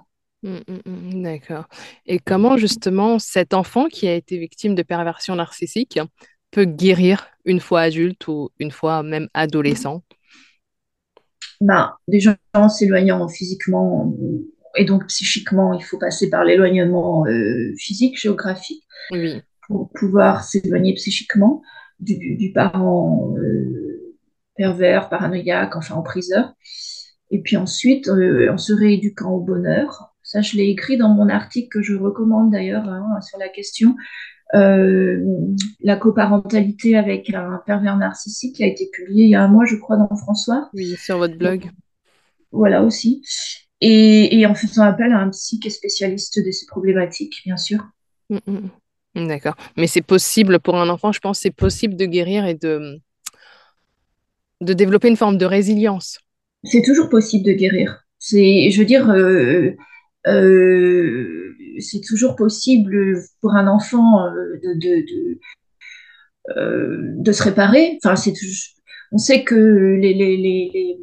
Mmh, 0.47 0.59
mmh, 0.69 0.91
mmh, 0.91 1.23
d'accord. 1.23 1.69
Et 2.07 2.21
comment 2.21 2.57
justement 2.57 3.19
cet 3.19 3.53
enfant 3.53 3.89
qui 3.89 4.07
a 4.07 4.15
été 4.15 4.39
victime 4.39 4.77
de 4.77 4.83
perversion 4.83 5.35
narcissique 5.35 5.99
peut 6.53 6.65
guérir 6.65 7.27
une 7.45 7.59
fois 7.59 7.81
adulte 7.81 8.29
ou 8.29 8.51
une 8.61 8.71
fois 8.71 9.03
même 9.03 9.29
adolescent? 9.35 10.03
Ben, 11.61 11.93
déjà 12.07 12.37
en 12.55 12.69
s'éloignant 12.69 13.27
physiquement 13.29 14.15
et 14.77 14.85
donc 14.85 15.07
psychiquement, 15.07 15.73
il 15.75 15.83
faut 15.83 15.99
passer 15.99 16.31
par 16.31 16.45
l'éloignement 16.45 17.27
euh, 17.27 17.75
physique, 17.79 18.21
géographique, 18.21 18.87
pour 19.67 19.91
pouvoir 19.91 20.45
s'éloigner 20.45 20.95
psychiquement 20.95 21.63
du, 21.99 22.53
parent 22.55 23.35
euh, 23.39 24.15
pervers, 24.55 25.09
paranoïaque, 25.09 25.75
enfin 25.77 25.95
empriseur. 25.95 26.53
Et 27.31 27.41
puis 27.41 27.57
ensuite, 27.57 28.07
euh, 28.09 28.53
en 28.53 28.59
se 28.59 28.73
rééduquant 28.73 29.33
au 29.33 29.41
bonheur. 29.41 30.13
Ça, 30.27 30.43
je 30.43 30.57
l'ai 30.57 30.69
écrit 30.69 30.99
dans 30.99 31.09
mon 31.09 31.29
article 31.29 31.69
que 31.69 31.83
je 31.83 31.95
recommande 31.95 32.51
d'ailleurs 32.51 32.87
hein, 32.89 33.21
sur 33.23 33.39
la 33.39 33.49
question. 33.49 33.97
la 34.53 35.97
coparentalité 35.97 36.97
avec 36.97 37.33
un 37.33 37.63
pervers 37.65 37.97
narcissique 37.97 38.57
qui 38.57 38.65
a 38.65 38.67
été 38.67 38.89
publié 38.93 39.25
il 39.25 39.31
y 39.31 39.35
a 39.35 39.43
un 39.43 39.49
mois, 39.49 39.65
je 39.65 39.77
crois, 39.77 39.97
dans 39.97 40.15
François. 40.17 40.69
Oui, 40.75 40.97
sur 40.99 41.19
votre 41.19 41.39
blog. 41.39 41.71
Voilà 42.53 42.83
aussi 42.83 43.23
et, 43.81 44.47
en 44.47 44.55
faisant 44.55 44.85
appel 44.85 45.13
à 45.13 45.19
un 45.19 45.31
psy 45.31 45.61
qui 45.61 45.69
est 45.69 45.71
spécialiste 45.71 46.45
de 46.45 46.51
ces 46.51 46.67
problématiques, 46.67 47.43
bien 47.45 47.57
sûr. 47.57 47.81
Mm, 48.31 48.39
mm, 48.47 48.71
mm. 49.15 49.29
D'accord. 49.29 49.57
Mais 49.77 49.87
c'est 49.87 50.03
possible 50.03 50.61
pour 50.61 50.77
un 50.77 50.89
enfant, 50.89 51.13
je 51.13 51.21
pense, 51.21 51.41
c'est 51.41 51.51
possible 51.51 51.97
de 51.97 52.05
guérir 52.07 52.47
et 52.47 52.55
de, 52.55 52.99
de 54.61 54.73
développer 54.73 55.09
une 55.09 55.17
forme 55.17 55.39
de 55.39 55.47
résilience. 55.47 56.19
C'est 56.65 56.83
toujours 56.83 57.09
possible 57.09 57.45
de 57.45 57.53
guérir. 57.53 58.05
C'est, 58.19 58.71
je 58.71 58.79
veux 58.79 58.85
dire, 58.85 59.09
euh, 59.11 59.75
euh, 60.27 61.55
c'est 61.79 62.01
toujours 62.01 62.37
possible 62.37 63.19
pour 63.41 63.53
un 63.55 63.67
enfant 63.67 64.27
euh, 64.27 64.61
de, 64.63 65.39
de, 67.23 67.33
se 67.33 67.43
réparer. 67.43 67.99
Enfin, 68.03 68.17
c'est, 68.17 68.33
on 69.13 69.19
sait 69.19 69.45
que 69.45 69.55
les, 70.01 70.99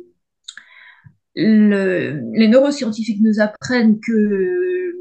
neuroscientifiques 2.47 3.21
nous 3.21 3.39
apprennent 3.39 3.99
que 3.99 4.11
le, 4.11 4.93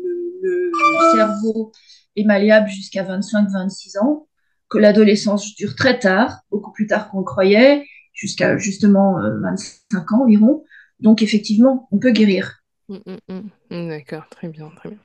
cerveau 1.15 1.73
est 2.17 2.25
malléable 2.25 2.69
jusqu'à 2.69 3.05
25-26 3.05 3.99
ans, 3.99 4.29
que 4.69 4.79
l'adolescence 4.79 5.55
dure 5.55 5.77
très 5.77 5.99
tard, 5.99 6.41
beaucoup 6.51 6.73
plus 6.73 6.87
tard 6.87 7.11
qu'on 7.11 7.23
croyait, 7.23 7.85
jusqu'à 8.13 8.57
justement 8.57 9.17
25 9.43 9.99
euh, 9.99 10.15
ans 10.15 10.23
environ. 10.23 10.65
Donc 11.01 11.23
effectivement, 11.23 11.89
on 11.93 11.99
peut 11.99 12.13
guérir. 12.13 12.62
Mmh, 12.93 13.17
mmh, 13.29 13.41
mmh. 13.71 13.89
D'accord, 13.89 14.29
très 14.29 14.49
bien, 14.49 14.71
très 14.77 14.91
bien. 14.91 14.99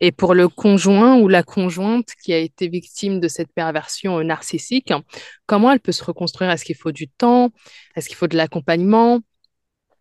Et 0.00 0.10
pour 0.10 0.34
le 0.34 0.48
conjoint 0.48 1.18
ou 1.20 1.28
la 1.28 1.44
conjointe 1.44 2.08
qui 2.22 2.32
a 2.32 2.38
été 2.38 2.66
victime 2.68 3.20
de 3.20 3.28
cette 3.28 3.52
perversion 3.52 4.22
narcissique, 4.24 4.92
comment 5.46 5.70
elle 5.70 5.78
peut 5.78 5.92
se 5.92 6.02
reconstruire? 6.02 6.50
Est-ce 6.50 6.64
qu'il 6.64 6.74
faut 6.74 6.90
du 6.90 7.08
temps? 7.08 7.50
Est-ce 7.94 8.08
qu'il 8.08 8.16
faut 8.16 8.26
de 8.26 8.36
l'accompagnement? 8.36 9.20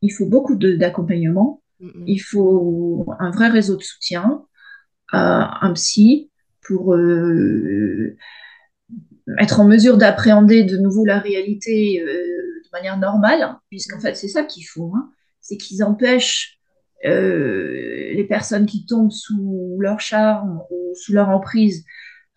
Il 0.01 0.11
faut 0.11 0.25
beaucoup 0.25 0.55
d'accompagnement, 0.55 1.61
il 2.05 2.19
faut 2.19 3.05
un 3.19 3.31
vrai 3.31 3.49
réseau 3.49 3.75
de 3.75 3.83
soutien, 3.83 4.45
euh, 5.13 5.17
un 5.17 5.73
psy 5.73 6.31
pour 6.61 6.95
euh, 6.95 8.17
être 9.39 9.59
en 9.59 9.67
mesure 9.67 9.97
d'appréhender 9.97 10.63
de 10.63 10.77
nouveau 10.77 11.05
la 11.05 11.19
réalité 11.19 12.01
euh, 12.01 12.07
de 12.63 12.69
manière 12.71 12.97
normale, 12.97 13.57
puisqu'en 13.69 13.99
fait 13.99 14.15
c'est 14.15 14.27
ça 14.27 14.43
qu'il 14.43 14.67
faut, 14.67 14.91
hein. 14.95 15.11
c'est 15.41 15.57
qu'ils 15.57 15.83
empêchent 15.83 16.56
les 17.03 18.25
personnes 18.27 18.65
qui 18.65 18.85
tombent 18.85 19.11
sous 19.11 19.77
leur 19.79 19.99
charme 19.99 20.61
ou 20.71 20.93
sous 20.95 21.13
leur 21.13 21.29
emprise 21.29 21.85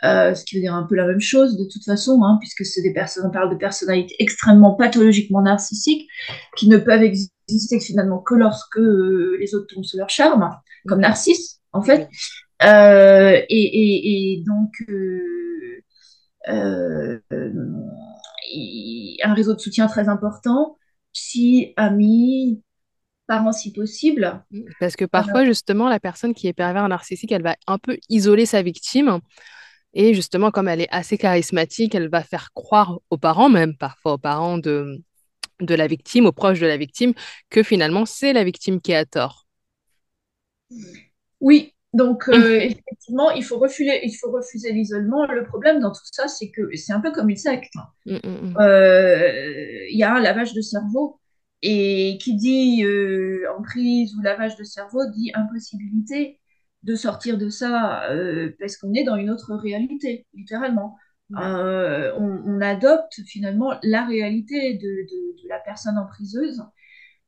euh, 0.02 0.34
ce 0.34 0.44
qui 0.44 0.56
veut 0.56 0.62
dire 0.62 0.74
un 0.74 0.84
peu 0.84 0.94
la 0.94 1.06
même 1.06 1.20
chose 1.20 1.58
de 1.58 1.64
toute 1.70 1.84
façon, 1.84 2.22
hein, 2.22 2.38
puisque 2.40 2.64
c'est 2.64 2.80
des 2.80 2.92
personnes, 2.92 3.26
on 3.26 3.30
parle 3.30 3.50
de 3.50 3.56
personnalités 3.56 4.14
extrêmement 4.18 4.74
pathologiquement 4.74 5.42
narcissiques 5.42 6.08
qui 6.56 6.68
ne 6.68 6.78
peuvent 6.78 7.02
exister 7.02 7.80
finalement 7.80 8.18
que 8.18 8.34
lorsque 8.34 8.78
euh, 8.78 9.36
les 9.38 9.54
autres 9.54 9.66
tombent 9.74 9.84
sous 9.84 9.98
leur 9.98 10.08
charme, 10.08 10.50
comme 10.86 11.00
Narcisse, 11.00 11.60
en 11.72 11.82
fait. 11.82 12.08
Euh, 12.62 13.40
et, 13.50 14.42
donc, 14.46 14.72
euh, 14.88 15.82
euh, 16.48 17.18
un 19.22 19.34
réseau 19.34 19.54
de 19.54 19.60
soutien 19.60 19.86
très 19.86 20.08
important, 20.08 20.78
psy, 21.12 21.74
amis, 21.76 22.62
parents 23.30 23.52
si 23.52 23.72
possible. 23.72 24.44
Parce 24.80 24.96
que 24.96 25.04
parfois, 25.04 25.44
justement, 25.44 25.88
la 25.88 26.00
personne 26.00 26.34
qui 26.34 26.48
est 26.48 26.52
pervers 26.52 26.88
narcissique, 26.88 27.30
elle 27.30 27.44
va 27.44 27.56
un 27.68 27.78
peu 27.78 27.96
isoler 28.08 28.44
sa 28.44 28.60
victime. 28.60 29.20
Et 29.94 30.14
justement, 30.14 30.50
comme 30.50 30.66
elle 30.66 30.80
est 30.80 30.90
assez 30.90 31.16
charismatique, 31.16 31.94
elle 31.94 32.08
va 32.08 32.24
faire 32.24 32.52
croire 32.54 32.98
aux 33.08 33.18
parents, 33.18 33.48
même 33.48 33.76
parfois 33.76 34.14
aux 34.14 34.18
parents 34.18 34.58
de, 34.58 35.00
de 35.60 35.74
la 35.76 35.86
victime, 35.86 36.26
aux 36.26 36.32
proches 36.32 36.58
de 36.58 36.66
la 36.66 36.76
victime, 36.76 37.12
que 37.50 37.62
finalement, 37.62 38.04
c'est 38.04 38.32
la 38.32 38.42
victime 38.42 38.80
qui 38.80 38.94
a 38.94 39.04
tort. 39.04 39.46
Oui, 41.40 41.72
donc 41.92 42.28
euh, 42.28 42.60
effectivement, 42.60 43.30
il 43.30 43.44
faut 43.44 43.58
refuser, 43.58 44.00
il 44.04 44.12
faut 44.20 44.32
refuser 44.32 44.72
l'isolement. 44.72 45.24
Le 45.26 45.44
problème 45.44 45.78
dans 45.78 45.92
tout 45.92 46.08
ça, 46.10 46.26
c'est 46.26 46.50
que 46.50 46.62
c'est 46.74 46.92
un 46.92 47.00
peu 47.00 47.12
comme 47.12 47.30
une 47.30 47.36
secte. 47.36 47.74
Mm, 48.06 48.14
mm, 48.14 48.18
mm. 48.24 48.56
Euh, 48.60 49.86
il 49.88 49.98
y 49.98 50.02
a 50.02 50.14
un 50.14 50.20
lavage 50.20 50.52
de 50.52 50.60
cerveau 50.60 51.19
et 51.62 52.18
qui 52.20 52.36
dit 52.36 52.84
euh, 52.84 53.44
emprise 53.58 54.14
ou 54.16 54.22
lavage 54.22 54.56
de 54.56 54.64
cerveau 54.64 55.00
dit 55.14 55.30
impossibilité 55.34 56.38
de 56.82 56.94
sortir 56.94 57.36
de 57.36 57.50
ça 57.50 58.08
parce 58.58 58.78
qu'on 58.78 58.94
est 58.94 59.04
dans 59.04 59.16
une 59.16 59.30
autre 59.30 59.54
réalité, 59.54 60.26
littéralement. 60.32 60.96
On, 61.30 62.60
adopte 62.62 63.20
finalement 63.26 63.74
la 63.82 64.04
réalité 64.06 64.74
de, 64.74 64.88
de 64.88 65.48
la 65.48 65.58
personne 65.58 65.98
empriseuse, 65.98 66.62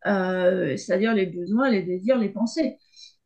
c'est-à-dire 0.04 1.14
les 1.14 1.26
besoins, 1.26 1.70
les 1.70 1.82
désirs, 1.82 2.18
les 2.18 2.30
pensées. 2.30 2.78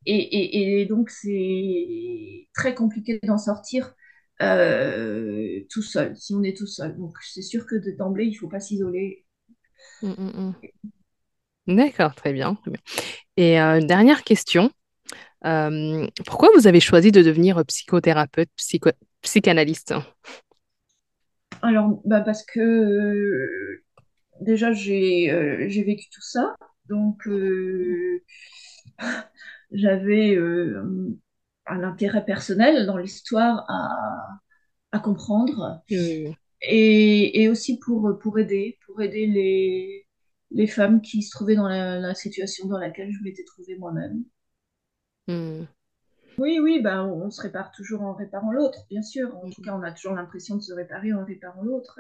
Et, 0.07 0.87
donc, 0.89 1.11
c'est 1.11 2.49
très 2.55 2.75
compliqué 2.75 3.19
d'en 3.25 3.39
sortir 3.39 3.95
euh, 4.41 5.61
tout 5.71 5.83
seul, 5.83 6.17
si 6.17 6.35
on 6.35 6.43
est 6.43 6.57
tout 6.57 6.67
seul. 6.67 6.97
Donc, 6.97 7.17
c'est 7.23 7.43
sûr 7.43 7.67
que 7.67 7.77
d'emblée, 7.97 8.27
il 8.27 8.33
ne 8.33 8.37
faut 8.37 8.49
pas 8.49 8.61
s'isoler. 8.61 9.27
Mmh, 10.03 10.09
mmh, 10.09 10.41
mmh. 10.41 10.55
D'accord, 11.67 12.15
très 12.15 12.33
bien, 12.33 12.57
Et 13.37 13.61
euh, 13.61 13.81
dernière 13.81 14.23
question. 14.23 14.71
Euh, 15.45 16.07
pourquoi 16.25 16.49
vous 16.55 16.67
avez 16.69 16.81
choisi 16.81 17.11
de 17.11 17.23
devenir 17.23 17.65
psychothérapeute, 17.67 18.51
psychanalyste? 19.23 19.95
Alors, 21.63 22.01
bah 22.05 22.21
parce 22.21 22.45
que 22.45 23.83
déjà, 24.41 24.73
j'ai 24.73 25.83
vécu 25.85 26.09
tout 26.11 26.23
ça. 26.23 26.55
Donc, 26.89 27.29
j'avais 29.73 30.37
euh, 30.37 31.19
un 31.67 31.83
intérêt 31.83 32.25
personnel 32.25 32.87
dans 32.87 32.97
l'histoire 32.97 33.65
à, 33.69 34.39
à, 34.93 35.01
comprendre. 35.01 35.83
Et, 35.89 37.43
et, 37.43 37.49
aussi 37.49 37.79
pour, 37.81 38.19
pour 38.21 38.39
aider, 38.39 38.79
pour 38.87 39.03
aider 39.03 39.27
les, 39.27 40.06
les 40.51 40.67
femmes 40.67 41.01
qui 41.01 41.23
se 41.23 41.31
trouvaient 41.31 41.57
dans 41.57 41.69
la, 41.69 42.15
situation 42.15 42.69
dans 42.69 42.79
laquelle 42.79 43.13
je 43.13 43.23
m'étais 43.23 43.45
trouvée 43.45 43.77
moi-même. 43.77 44.25
Hmm. 45.29 45.65
Oui, 46.39 46.59
oui, 46.61 46.81
ben, 46.83 47.05
on 47.05 47.31
se 47.31 47.41
répare 47.41 47.73
toujours 47.73 48.03
en 48.03 48.15
réparant 48.15 48.53
l'autre, 48.53 48.87
bien 48.91 49.03
sûr. 49.03 49.35
En 49.37 49.49
tout 49.51 49.63
cas, 49.63 49.75
on 49.75 49.83
a 49.83 49.93
toujours 49.93 50.15
l'impression 50.15 50.57
de 50.57 50.63
se 50.63 50.73
réparer 50.73 51.13
en 51.13 51.25
réparant 51.25 51.63
l'autre. 51.63 51.99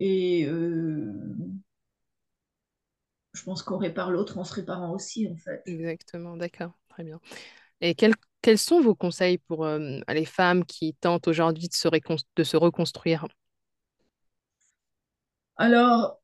Et 0.00 0.44
euh, 0.46 1.12
je 3.32 3.42
pense 3.44 3.62
qu'on 3.62 3.78
répare 3.78 4.10
l'autre 4.10 4.38
en 4.38 4.44
se 4.44 4.54
réparant 4.54 4.92
aussi, 4.92 5.28
en 5.28 5.36
fait. 5.36 5.62
Exactement, 5.66 6.36
d'accord, 6.36 6.72
très 6.88 7.04
bien. 7.04 7.20
Et 7.80 7.94
quels, 7.94 8.14
quels 8.42 8.58
sont 8.58 8.80
vos 8.80 8.94
conseils 8.94 9.38
pour 9.38 9.64
euh, 9.64 10.00
les 10.08 10.24
femmes 10.24 10.64
qui 10.64 10.94
tentent 10.94 11.28
aujourd'hui 11.28 11.68
de 11.68 12.16
de 12.36 12.44
se 12.44 12.56
reconstruire? 12.56 13.26
Alors, 15.56 16.18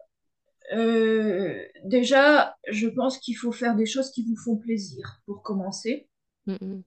euh, 0.72 1.64
déjà, 1.84 2.56
je 2.68 2.88
pense 2.88 3.18
qu'il 3.18 3.36
faut 3.36 3.52
faire 3.52 3.74
des 3.74 3.86
choses 3.86 4.10
qui 4.10 4.24
vous 4.24 4.36
font 4.36 4.56
plaisir, 4.56 5.20
pour 5.26 5.42
commencer. 5.42 6.08
Mmh, 6.46 6.56
mmh. 6.60 6.82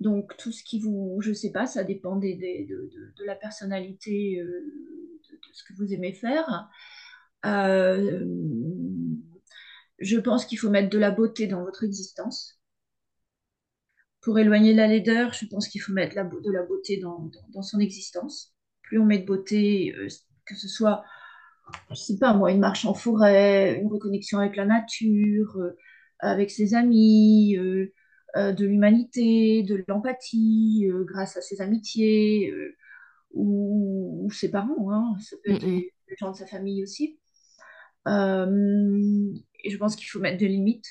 Donc, 0.00 0.36
tout 0.36 0.52
ce 0.52 0.62
qui 0.62 0.80
vous, 0.80 1.18
je 1.22 1.32
sais 1.32 1.52
pas, 1.52 1.66
ça 1.66 1.82
dépend 1.82 2.16
des, 2.16 2.34
de, 2.34 2.90
de, 3.16 3.24
la 3.24 3.34
personnalité, 3.34 4.40
euh, 4.40 4.46
de, 5.30 5.38
ce 5.52 5.64
que 5.64 5.72
vous 5.74 5.94
aimez 5.94 6.12
faire. 6.12 6.68
Euh, 7.46 8.24
je 9.98 10.18
pense 10.18 10.44
qu'il 10.44 10.58
faut 10.58 10.68
mettre 10.68 10.90
de 10.90 10.98
la 10.98 11.10
beauté 11.10 11.46
dans 11.46 11.64
votre 11.64 11.84
existence. 11.84 12.60
Pour 14.20 14.38
éloigner 14.38 14.74
la 14.74 14.86
laideur, 14.86 15.32
je 15.32 15.46
pense 15.46 15.68
qu'il 15.68 15.80
faut 15.80 15.92
mettre 15.92 16.14
de 16.14 16.50
la 16.50 16.62
beauté 16.62 16.98
dans, 16.98 17.30
son 17.62 17.78
existence. 17.78 18.54
Plus 18.82 18.98
on 18.98 19.06
met 19.06 19.20
de 19.20 19.24
beauté, 19.24 19.94
que 20.44 20.54
ce 20.54 20.68
soit, 20.68 21.04
je 21.90 21.94
sais 21.96 22.18
pas 22.18 22.32
moi, 22.34 22.52
une 22.52 22.60
marche 22.60 22.84
en 22.84 22.94
forêt, 22.94 23.80
une 23.80 23.88
reconnexion 23.88 24.38
avec 24.38 24.56
la 24.56 24.66
nature, 24.66 25.56
euh, 25.58 25.70
avec 26.20 26.50
ses 26.50 26.74
amis, 26.74 27.56
de 27.56 28.66
l'humanité, 28.66 29.62
de 29.62 29.82
l'empathie, 29.88 30.86
grâce 31.06 31.36
à 31.36 31.40
ses 31.40 31.60
amitiés, 31.62 32.52
ou, 33.32 34.28
ses 34.32 34.50
parents, 34.50 34.90
hein. 34.92 35.16
ça 35.20 35.36
peut 35.42 35.52
être 35.52 35.62
les 35.62 35.92
gens 36.18 36.32
de 36.32 36.36
sa 36.36 36.46
famille 36.46 36.82
aussi. 36.82 37.18
Euh, 38.06 39.32
et 39.64 39.70
je 39.70 39.76
pense 39.78 39.96
qu'il 39.96 40.06
faut 40.06 40.20
mettre 40.20 40.38
des 40.38 40.48
limites, 40.48 40.86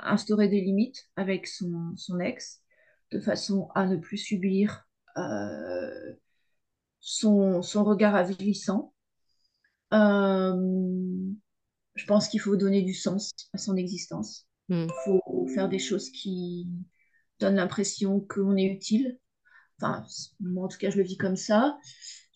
instaurer 0.00 0.48
des 0.48 0.60
limites 0.60 1.08
avec 1.16 1.46
son, 1.46 1.94
son 1.96 2.18
ex, 2.20 2.62
de 3.12 3.20
façon 3.20 3.68
à 3.74 3.86
ne 3.86 3.96
plus 3.96 4.18
subir 4.18 4.88
euh, 5.16 6.14
son, 7.00 7.62
son, 7.62 7.84
regard 7.84 8.14
avilissant. 8.14 8.93
Euh, 9.94 10.54
je 11.94 12.06
pense 12.06 12.28
qu'il 12.28 12.40
faut 12.40 12.56
donner 12.56 12.82
du 12.82 12.94
sens 12.94 13.32
à 13.52 13.58
son 13.58 13.76
existence. 13.76 14.46
Il 14.68 14.76
hmm. 14.76 14.88
faut 15.04 15.46
faire 15.54 15.68
des 15.68 15.78
choses 15.78 16.10
qui 16.10 16.68
donnent 17.40 17.56
l'impression 17.56 18.20
qu'on 18.20 18.56
est 18.56 18.66
utile. 18.66 19.18
Enfin, 19.80 20.04
moi, 20.40 20.64
en 20.64 20.68
tout 20.68 20.78
cas, 20.78 20.90
je 20.90 20.96
le 20.96 21.04
vis 21.04 21.16
comme 21.16 21.36
ça 21.36 21.76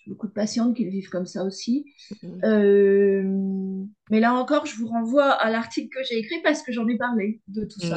beaucoup 0.09 0.27
de 0.27 0.33
patientes 0.33 0.75
qui 0.77 0.85
le 0.85 0.91
vivent 0.91 1.11
comme 1.11 1.27
ça 1.27 1.45
aussi. 1.45 1.85
Mhm. 2.23 2.41
Euh, 2.45 3.85
mais 4.11 4.21
là 4.21 4.35
encore, 4.35 4.67
je 4.67 4.75
vous 4.77 4.89
renvoie 4.89 5.31
à 5.31 5.51
l'article 5.51 5.89
que 5.97 6.05
j'ai 6.09 6.19
écrit 6.19 6.41
parce 6.43 6.63
que 6.63 6.73
j'en 6.73 6.89
ai 6.89 6.97
parlé 6.97 7.41
de 7.47 7.65
tout 7.65 7.81
ça. 7.81 7.97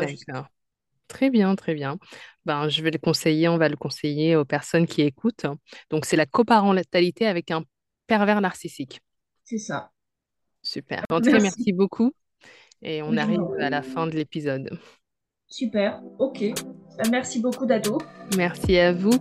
Très 1.08 1.30
bien, 1.30 1.56
très 1.56 1.74
bien. 1.74 1.97
Ben, 2.45 2.69
je 2.69 2.82
vais 2.82 2.91
le 2.91 2.97
conseiller, 2.97 3.50
on 3.50 3.58
va 3.58 3.67
le 3.67 3.76
conseiller 3.76 4.36
aux 4.36 4.45
personnes 4.45 4.88
qui 4.88 5.02
écoutent. 5.02 5.45
Donc, 5.89 6.06
c'est 6.06 6.15
la 6.15 6.26
coparentalité 6.26 7.26
avec 7.26 7.52
un 7.52 7.63
pervers 8.08 8.39
narcissique. 8.39 9.02
C'est 9.51 9.57
ça. 9.57 9.91
Super. 10.63 11.03
En 11.09 11.19
tout 11.19 11.29
cas, 11.29 11.41
merci 11.41 11.73
beaucoup. 11.73 12.13
Et 12.81 13.01
on 13.01 13.17
arrive 13.17 13.41
à 13.59 13.69
la 13.69 13.81
fin 13.81 14.07
de 14.07 14.11
l'épisode. 14.11 14.79
Super, 15.45 16.01
ok. 16.19 16.39
Ben, 16.97 17.11
merci 17.11 17.41
beaucoup, 17.41 17.65
Dado. 17.65 17.97
Merci 18.37 18.77
à 18.77 18.93
vous. 18.93 19.11